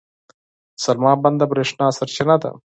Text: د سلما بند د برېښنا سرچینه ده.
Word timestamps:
د 0.75 0.77
سلما 0.83 1.13
بند 1.23 1.37
د 1.41 1.43
برېښنا 1.51 1.87
سرچینه 1.97 2.35
ده. 2.41 2.49